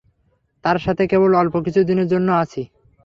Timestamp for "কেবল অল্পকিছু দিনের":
1.07-2.07